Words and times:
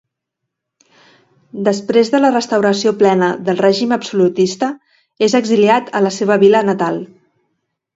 Després 1.67 2.09
de 2.15 2.23
la 2.23 2.33
restauració 2.33 2.95
plena 3.03 3.29
del 3.51 3.61
règim 3.69 3.95
absolutista 4.01 4.73
és 5.31 5.41
exiliat 5.45 5.97
a 6.01 6.07
la 6.09 6.19
seva 6.21 6.45
vila 6.49 6.69
natal. 6.75 7.05